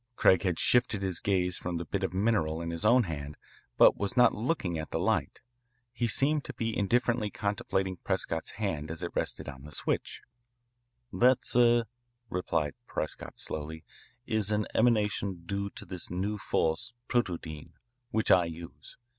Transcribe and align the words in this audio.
Craig 0.15 0.41
had 0.41 0.57
shifted 0.57 1.03
his 1.03 1.19
gaze 1.19 1.59
from 1.59 1.77
the 1.77 1.85
bit 1.85 2.03
of 2.03 2.11
mineral 2.11 2.59
in 2.59 2.71
his 2.71 2.83
own 2.85 3.03
hand, 3.03 3.37
but 3.77 3.95
was 3.97 4.17
not 4.17 4.33
looking 4.33 4.79
at 4.79 4.89
the 4.89 4.97
light. 4.97 5.41
He 5.93 6.07
seemed 6.07 6.43
to 6.45 6.55
be 6.55 6.75
indifferently 6.75 7.29
contemplating 7.29 7.97
Prescott's 7.97 8.53
hand 8.53 8.89
as 8.89 9.03
it 9.03 9.11
rested 9.15 9.47
on 9.47 9.61
the 9.61 9.71
switch. 9.71 10.23
"That, 11.13 11.45
sir," 11.45 11.83
replied 12.31 12.73
Prescott 12.87 13.39
slowly, 13.39 13.83
"is 14.25 14.49
an 14.49 14.65
emanation 14.73 15.43
due 15.45 15.69
to 15.69 15.85
this 15.85 16.09
new 16.09 16.39
force, 16.39 16.95
protodyne, 17.07 17.73
which 18.09 18.31
I 18.31 18.45
use. 18.45 18.97